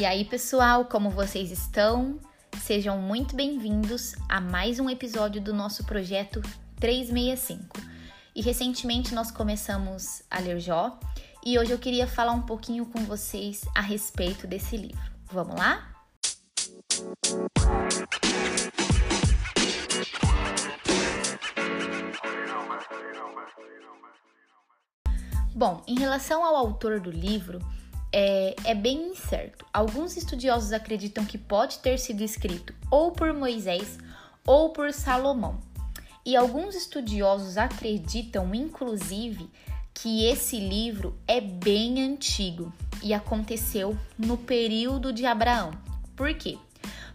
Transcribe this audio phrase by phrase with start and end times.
[0.00, 2.18] E aí, pessoal, como vocês estão?
[2.62, 6.40] Sejam muito bem-vindos a mais um episódio do nosso projeto
[6.76, 7.78] 365.
[8.34, 10.98] E recentemente nós começamos a ler Jó
[11.44, 15.04] e hoje eu queria falar um pouquinho com vocês a respeito desse livro.
[15.30, 15.86] Vamos lá?
[25.54, 27.58] Bom, em relação ao autor do livro,
[28.12, 29.64] é, é, bem incerto.
[29.72, 33.98] Alguns estudiosos acreditam que pode ter sido escrito ou por Moisés
[34.46, 35.60] ou por Salomão.
[36.24, 39.48] E alguns estudiosos acreditam, inclusive,
[39.94, 45.72] que esse livro é bem antigo e aconteceu no período de Abraão.
[46.14, 46.58] Por quê?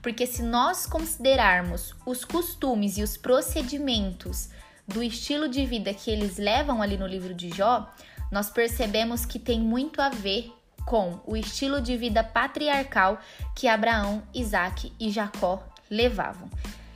[0.02, 4.50] Porque se nós considerarmos os costumes e os procedimentos
[4.88, 7.92] do estilo de vida que eles levam ali no livro de Jó,
[8.32, 10.52] nós percebemos que tem muito a ver
[10.86, 13.20] com o estilo de vida patriarcal
[13.56, 16.50] que Abraão, Isaac e Jacó levavam.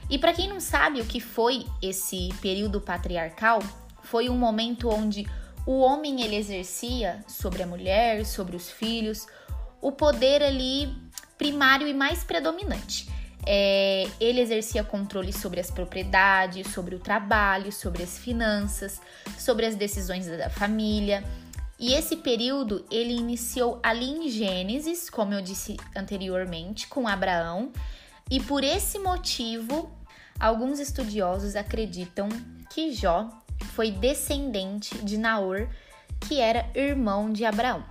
[0.08, 3.60] E para quem não sabe o que foi esse período patriarcal,
[4.02, 5.26] foi um momento onde
[5.66, 9.26] o homem ele exercia sobre a mulher, sobre os filhos,
[9.80, 10.92] o poder ali
[11.38, 13.08] primário e mais predominante.
[13.46, 19.00] É, ele exercia controle sobre as propriedades, sobre o trabalho, sobre as finanças,
[19.38, 21.24] sobre as decisões da família.
[21.80, 27.72] E esse período ele iniciou ali em Gênesis, como eu disse anteriormente, com Abraão,
[28.30, 29.90] e por esse motivo,
[30.38, 32.28] alguns estudiosos acreditam
[32.68, 33.30] que Jó
[33.72, 35.68] foi descendente de Naor,
[36.28, 37.82] que era irmão de Abraão.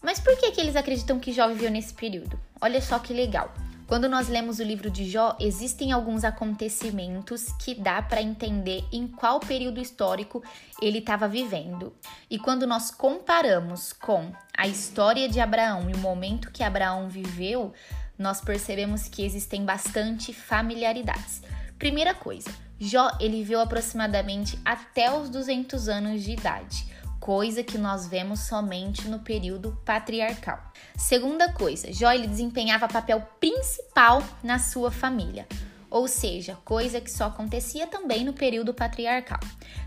[0.00, 2.38] Mas por que, que eles acreditam que Jó viveu nesse período?
[2.60, 3.52] Olha só que legal.
[3.86, 9.06] Quando nós lemos o livro de Jó, existem alguns acontecimentos que dá para entender em
[9.06, 10.42] qual período histórico
[10.82, 11.92] ele estava vivendo.
[12.28, 17.72] E quando nós comparamos com a história de Abraão e o momento que Abraão viveu,
[18.18, 21.40] nós percebemos que existem bastante familiaridades.
[21.78, 22.50] Primeira coisa,
[22.80, 29.08] Jó ele viveu aproximadamente até os 200 anos de idade coisa que nós vemos somente
[29.08, 30.62] no período patriarcal.
[30.96, 35.44] Segunda coisa, Jó ele desempenhava papel principal na sua família,
[35.90, 39.40] ou seja, coisa que só acontecia também no período patriarcal.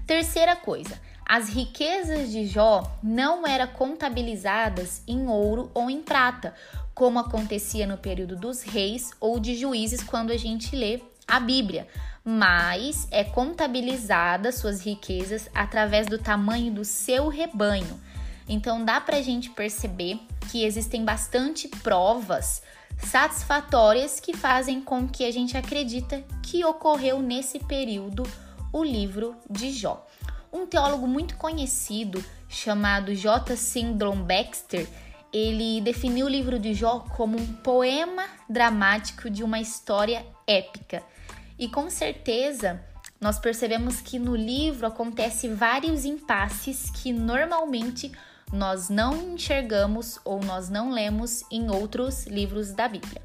[0.05, 6.53] Terceira coisa, as riquezas de Jó não eram contabilizadas em ouro ou em prata,
[6.93, 11.87] como acontecia no período dos reis ou de juízes quando a gente lê a Bíblia
[12.31, 17.99] mas é contabilizada suas riquezas através do tamanho do seu rebanho.
[18.47, 20.19] Então dá para a gente perceber
[20.51, 22.61] que existem bastante provas
[22.99, 28.21] satisfatórias que fazem com que a gente acredita que ocorreu nesse período
[28.71, 30.05] o livro de Jó.
[30.53, 33.55] Um teólogo muito conhecido chamado J.
[33.55, 34.87] Syndrome Baxter,
[35.33, 41.03] ele definiu o livro de Jó como um poema dramático de uma história épica.
[41.59, 42.81] E com certeza
[43.19, 48.11] nós percebemos que no livro acontece vários impasses que normalmente
[48.51, 53.21] nós não enxergamos ou nós não lemos em outros livros da Bíblia.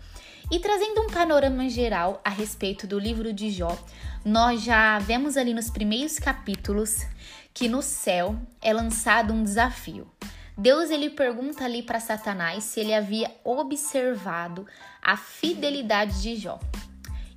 [0.51, 3.79] E trazendo um panorama geral a respeito do livro de Jó,
[4.25, 7.07] nós já vemos ali nos primeiros capítulos
[7.55, 10.07] que no céu é lançado um desafio.
[10.59, 14.67] Deus ele pergunta ali para Satanás se ele havia observado
[15.01, 16.61] a fidelidade de Jó.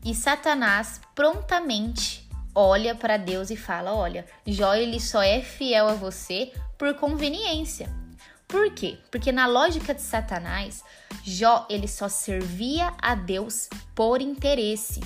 [0.03, 5.94] E Satanás prontamente olha para Deus e fala: Olha, Jó ele só é fiel a
[5.94, 7.90] você por conveniência.
[8.47, 8.97] Por quê?
[9.12, 10.84] Porque na lógica de Satanás,
[11.24, 15.02] Jó ele só servia a Deus por interesse.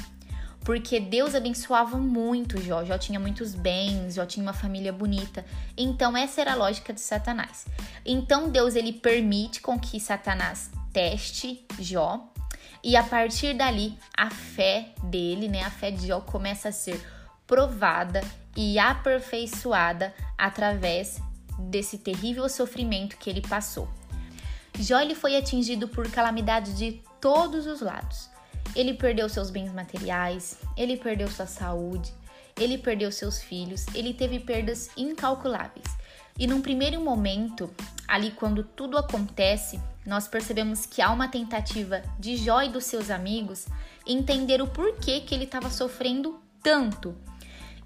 [0.63, 5.43] Porque Deus abençoava muito Jó, Jó tinha muitos bens, Jó tinha uma família bonita.
[5.75, 7.65] Então essa era a lógica de Satanás.
[8.05, 12.30] Então Deus ele permite com que Satanás teste Jó
[12.83, 16.99] e a partir dali, a fé dele, né, a fé de Jó começa a ser
[17.45, 18.21] provada
[18.55, 21.21] e aperfeiçoada através
[21.59, 23.87] desse terrível sofrimento que ele passou.
[24.79, 28.29] Jó ele foi atingido por calamidade de todos os lados.
[28.75, 32.11] Ele perdeu seus bens materiais, ele perdeu sua saúde,
[32.59, 35.85] ele perdeu seus filhos, ele teve perdas incalculáveis.
[36.39, 37.69] E num primeiro momento,
[38.11, 43.09] ali quando tudo acontece, nós percebemos que há uma tentativa de Jó e dos seus
[43.09, 43.67] amigos
[44.05, 47.15] entender o porquê que ele estava sofrendo tanto.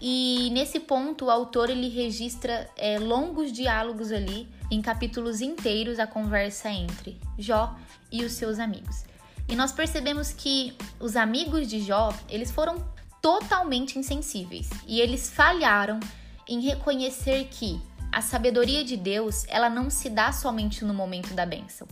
[0.02, 6.08] E nesse ponto, o autor ele registra é, longos diálogos ali, em capítulos inteiros, a
[6.08, 7.76] conversa entre Jó
[8.12, 9.04] e os seus amigos.
[9.48, 12.84] E nós percebemos que os amigos de Jó, eles foram
[13.22, 16.00] totalmente insensíveis e eles falharam
[16.48, 17.80] em reconhecer que
[18.16, 21.86] a sabedoria de Deus, ela não se dá somente no momento da bênção,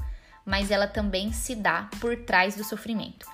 [0.45, 3.27] mas ela também se dá por trás do sofrimento.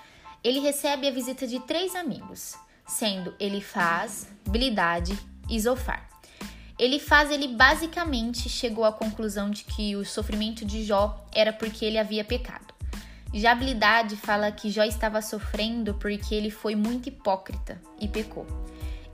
[0.44, 2.56] Ele recebe a visita de três amigos,
[2.88, 5.15] sendo Elifaz, Bilidade
[5.47, 6.09] e Zofar.
[6.80, 12.00] Elifaz, ele basicamente chegou à conclusão de que o sofrimento de Jó era porque ele
[12.00, 12.74] havia pecado.
[13.31, 18.47] Já Bilidade fala que Jó estava sofrendo porque ele foi muito hipócrita e pecou.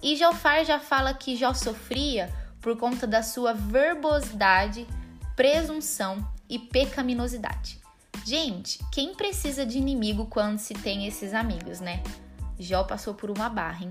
[0.02, 2.34] E Jofar já fala que Jó sofria
[2.66, 4.88] por conta da sua verbosidade,
[5.36, 7.80] presunção e pecaminosidade.
[8.26, 12.02] Gente, quem precisa de inimigo quando se tem esses amigos, né?
[12.58, 13.90] Jó passou por uma barra, hein?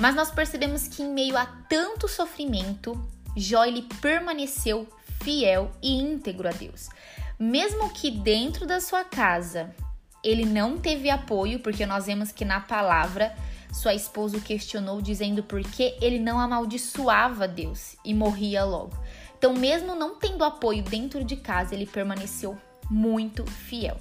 [0.00, 2.94] Mas nós percebemos que em meio a tanto sofrimento,
[3.36, 4.86] Jó ele permaneceu
[5.24, 6.88] fiel e íntegro a Deus.
[7.36, 9.74] Mesmo que dentro da sua casa
[10.22, 13.34] ele não teve apoio, porque nós vemos que na palavra
[13.72, 18.96] sua esposa o questionou dizendo por que ele não amaldiçoava Deus e morria logo.
[19.36, 22.58] Então, mesmo não tendo apoio dentro de casa, ele permaneceu
[22.90, 23.96] muito fiel.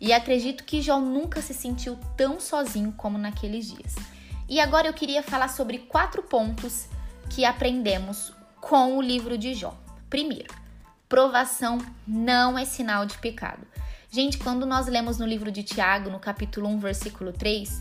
[0.00, 3.94] E acredito que Jó nunca se sentiu tão sozinho como naqueles dias.
[4.48, 6.86] E agora eu queria falar sobre quatro pontos
[7.30, 9.76] que aprendemos com o livro de Jó.
[10.10, 10.54] Primeiro,
[11.08, 13.66] provação não é sinal de pecado.
[14.10, 17.80] Gente, quando nós lemos no livro de Tiago, no capítulo 1, versículo 3,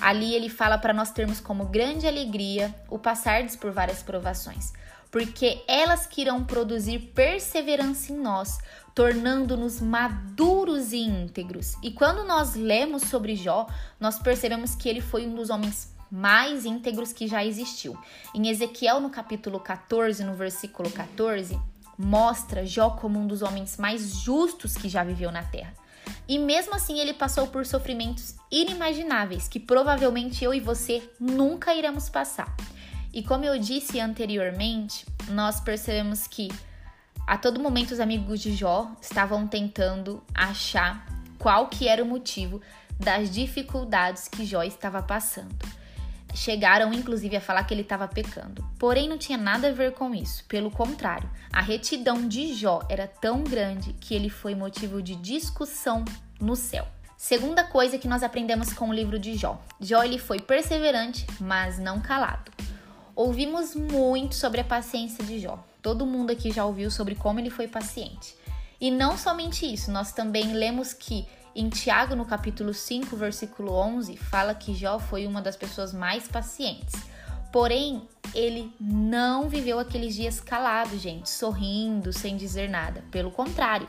[0.00, 4.72] ali ele fala para nós termos como grande alegria o passardes por várias provações,
[5.10, 8.58] porque elas que irão produzir perseverança em nós,
[8.94, 11.76] tornando-nos maduros e íntegros.
[11.82, 13.66] E quando nós lemos sobre Jó,
[13.98, 17.96] nós percebemos que ele foi um dos homens mais íntegros que já existiu.
[18.34, 21.58] Em Ezequiel, no capítulo 14, no versículo 14,
[21.96, 25.72] mostra Jó como um dos homens mais justos que já viveu na terra.
[26.28, 32.08] E mesmo assim, ele passou por sofrimentos inimagináveis que provavelmente eu e você nunca iremos
[32.08, 32.54] passar.
[33.12, 36.48] E como eu disse anteriormente, nós percebemos que
[37.26, 41.06] a todo momento os amigos de Jó estavam tentando achar
[41.38, 42.60] qual que era o motivo
[42.98, 45.81] das dificuldades que Jó estava passando.
[46.34, 48.64] Chegaram inclusive a falar que ele estava pecando.
[48.78, 50.44] Porém, não tinha nada a ver com isso.
[50.46, 56.04] Pelo contrário, a retidão de Jó era tão grande que ele foi motivo de discussão
[56.40, 56.86] no céu.
[57.16, 59.60] Segunda coisa que nós aprendemos com o livro de Jó.
[59.80, 62.50] Jó ele foi perseverante, mas não calado.
[63.14, 65.64] Ouvimos muito sobre a paciência de Jó.
[65.80, 68.34] Todo mundo aqui já ouviu sobre como ele foi paciente.
[68.80, 74.16] E não somente isso, nós também lemos que em Tiago, no capítulo 5, versículo 11,
[74.16, 76.94] fala que Jó foi uma das pessoas mais pacientes.
[77.52, 83.04] Porém, ele não viveu aqueles dias calado, gente, sorrindo, sem dizer nada.
[83.10, 83.86] Pelo contrário,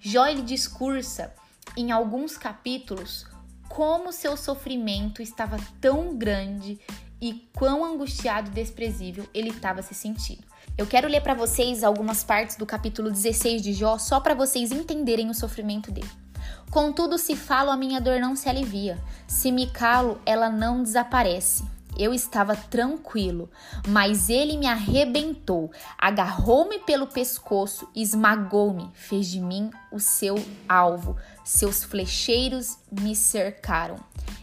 [0.00, 1.34] Jó ele discursa
[1.76, 3.26] em alguns capítulos
[3.68, 6.80] como seu sofrimento estava tão grande
[7.20, 10.44] e quão angustiado e desprezível ele estava se sentindo.
[10.76, 14.72] Eu quero ler para vocês algumas partes do capítulo 16 de Jó só para vocês
[14.72, 16.21] entenderem o sofrimento dele.
[16.70, 18.98] Contudo, se falo, a minha dor não se alivia.
[19.26, 21.64] Se me calo, ela não desaparece.
[21.98, 23.50] Eu estava tranquilo,
[23.86, 31.16] mas ele me arrebentou, agarrou-me pelo pescoço, esmagou-me, fez de mim o seu alvo.
[31.44, 33.96] Seus flecheiros me cercaram.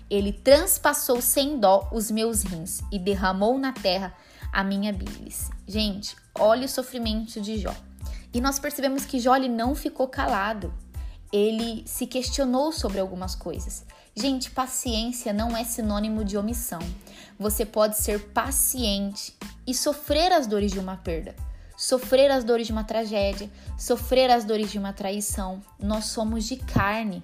[0.07, 4.13] Ele transpassou sem dó os meus rins e derramou na terra
[4.53, 5.49] a minha bilis.
[5.67, 7.75] Gente, olha o sofrimento de Jó.
[8.31, 10.71] E nós percebemos que Jó não ficou calado
[11.31, 13.85] ele se questionou sobre algumas coisas.
[14.15, 16.79] Gente, paciência não é sinônimo de omissão.
[17.39, 21.35] Você pode ser paciente e sofrer as dores de uma perda,
[21.77, 25.61] sofrer as dores de uma tragédia, sofrer as dores de uma traição.
[25.79, 27.21] Nós somos de carne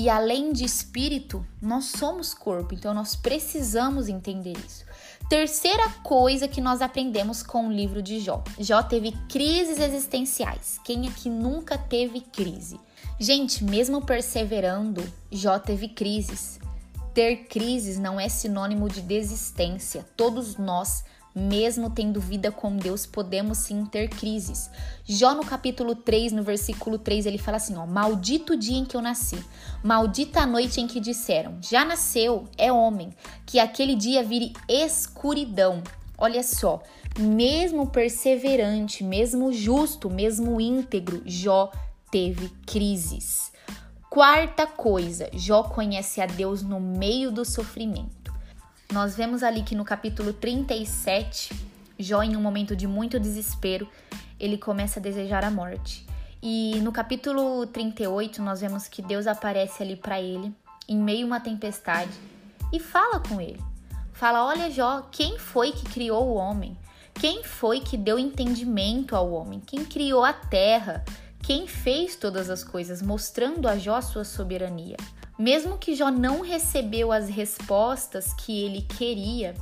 [0.00, 4.84] e além de espírito, nós somos corpo, então nós precisamos entender isso.
[5.28, 8.44] Terceira coisa que nós aprendemos com o livro de Jó.
[8.60, 10.78] Jó teve crises existenciais.
[10.84, 12.78] Quem é que nunca teve crise?
[13.18, 15.02] Gente, mesmo perseverando,
[15.32, 16.60] Jó teve crises.
[17.12, 20.06] Ter crises não é sinônimo de desistência.
[20.16, 21.02] Todos nós,
[21.38, 24.68] mesmo tendo vida com Deus, podemos sim ter crises.
[25.04, 28.84] Jó no capítulo 3, no versículo 3, ele fala assim, ó: "Maldito o dia em
[28.84, 29.38] que eu nasci,
[29.82, 33.10] maldita a noite em que disseram: já nasceu, é homem,
[33.46, 35.82] que aquele dia vire escuridão."
[36.20, 36.82] Olha só,
[37.16, 41.70] mesmo perseverante, mesmo justo, mesmo íntegro, Jó
[42.10, 43.52] teve crises.
[44.10, 48.17] Quarta coisa, Jó conhece a Deus no meio do sofrimento.
[48.92, 51.52] Nós vemos ali que no capítulo 37,
[51.98, 53.88] Jó, em um momento de muito desespero,
[54.40, 56.06] ele começa a desejar a morte.
[56.42, 60.54] E no capítulo 38, nós vemos que Deus aparece ali para ele,
[60.88, 62.12] em meio a uma tempestade,
[62.72, 63.62] e fala com ele.
[64.12, 66.76] Fala: Olha, Jó, quem foi que criou o homem?
[67.14, 69.60] Quem foi que deu entendimento ao homem?
[69.60, 71.04] Quem criou a terra?
[71.48, 74.98] quem fez todas as coisas, mostrando a Jó sua soberania.
[75.38, 79.54] Mesmo que Jó não recebeu as respostas que ele queria,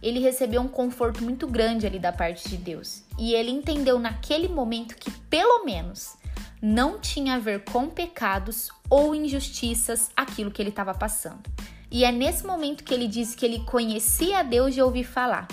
[0.00, 3.02] ele recebeu um conforto muito grande ali da parte de Deus.
[3.18, 6.16] E ele entendeu naquele momento que, pelo menos,
[6.60, 11.42] não tinha a ver com pecados ou injustiças aquilo que ele estava passando.
[11.90, 15.48] E é nesse momento que ele diz que ele conhecia a Deus de ouvir falar.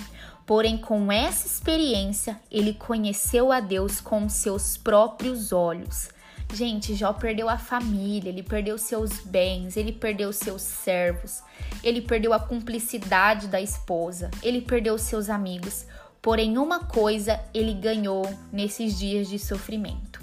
[0.46, 6.08] Porém, com essa experiência, ele conheceu a Deus com seus próprios olhos.
[6.52, 11.42] Gente, Jó perdeu a família, ele perdeu seus bens, ele perdeu seus servos,
[11.82, 15.86] ele perdeu a cumplicidade da esposa, ele perdeu seus amigos.
[16.20, 20.20] Porém, uma coisa ele ganhou nesses dias de sofrimento.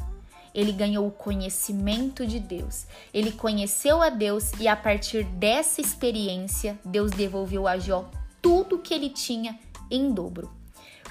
[0.53, 2.87] Ele ganhou o conhecimento de Deus.
[3.13, 8.09] Ele conheceu a Deus e a partir dessa experiência, Deus devolveu a Jó
[8.41, 9.57] tudo que ele tinha
[9.89, 10.51] em dobro.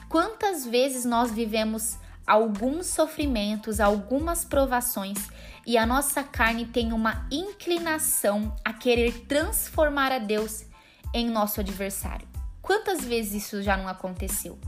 [0.08, 1.96] Quantas vezes nós vivemos
[2.26, 5.28] alguns sofrimentos, algumas provações
[5.66, 10.64] e a nossa carne tem uma inclinação a querer transformar a Deus
[11.14, 12.26] em nosso adversário.
[12.60, 14.58] Quantas vezes isso já não aconteceu?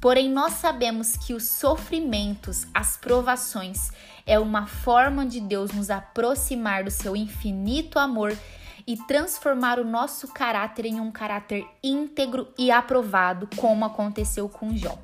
[0.00, 3.90] Porém, nós sabemos que os sofrimentos, as provações,
[4.26, 8.36] é uma forma de Deus nos aproximar do seu infinito amor
[8.86, 14.98] e transformar o nosso caráter em um caráter íntegro e aprovado, como aconteceu com Jó.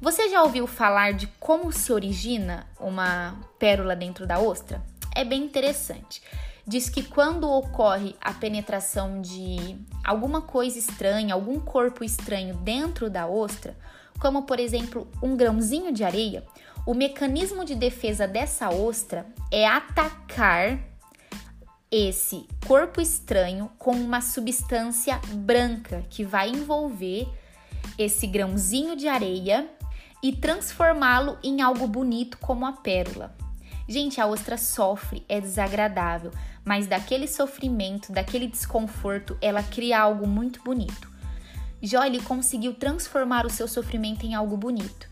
[0.00, 4.82] Você já ouviu falar de como se origina uma pérola dentro da ostra?
[5.14, 6.22] É bem interessante.
[6.66, 13.26] Diz que quando ocorre a penetração de alguma coisa estranha, algum corpo estranho dentro da
[13.26, 13.74] ostra,
[14.18, 16.44] como por exemplo um grãozinho de areia,
[16.86, 20.78] o mecanismo de defesa dessa ostra é atacar
[21.90, 27.26] esse corpo estranho com uma substância branca que vai envolver
[27.98, 29.70] esse grãozinho de areia
[30.26, 33.32] e transformá-lo em algo bonito como a pérola.
[33.88, 36.32] Gente, a ostra sofre, é desagradável,
[36.64, 41.08] mas daquele sofrimento, daquele desconforto, ela cria algo muito bonito.
[41.80, 45.08] Jó ele conseguiu transformar o seu sofrimento em algo bonito.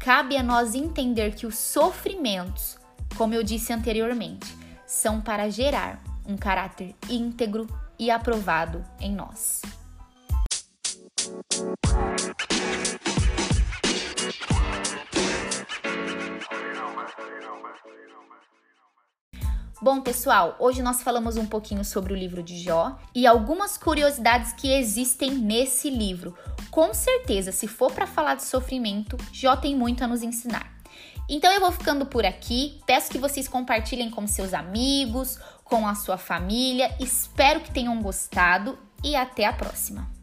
[0.00, 2.76] Cabe a nós entender que os sofrimentos,
[3.16, 4.52] como eu disse anteriormente,
[4.84, 9.62] são para gerar um caráter íntegro e aprovado em nós.
[19.80, 24.52] Bom, pessoal, hoje nós falamos um pouquinho sobre o livro de Jó e algumas curiosidades
[24.54, 26.36] que existem nesse livro.
[26.70, 30.74] Com certeza, se for para falar de sofrimento, Jó tem muito a nos ensinar.
[31.28, 32.80] Então eu vou ficando por aqui.
[32.86, 36.96] Peço que vocês compartilhem com seus amigos, com a sua família.
[36.98, 40.15] Espero que tenham gostado e até a próxima.